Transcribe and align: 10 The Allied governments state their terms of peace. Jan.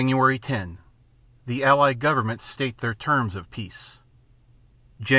10 0.01 0.79
The 1.45 1.63
Allied 1.63 1.99
governments 1.99 2.43
state 2.43 2.79
their 2.79 2.95
terms 2.95 3.35
of 3.35 3.51
peace. 3.51 3.99
Jan. 4.99 5.09